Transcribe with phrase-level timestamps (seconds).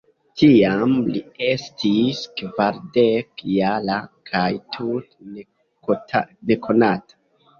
[0.41, 3.99] Tiam li estis kvardek-jara
[4.31, 7.21] kaj tute nekonata.